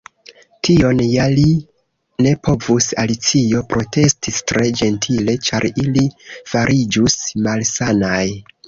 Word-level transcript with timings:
"Tion 0.67 1.01
ja 1.07 1.27
ili 1.33 1.51
ne 2.27 2.31
povus," 2.49 2.87
Alicio 3.03 3.63
protestis 3.75 4.41
tre 4.53 4.67
ĝentile, 4.81 5.37
"ĉar 5.51 5.71
ili 5.85 6.11
fariĝus 6.57 7.21
malsanaj." 7.49 8.23